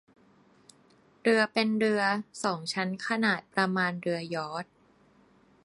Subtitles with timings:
[1.21, 2.01] เรือเป็นเรือ
[2.43, 4.65] สอง ชั้นขนาดประมาณเรือยอร์ช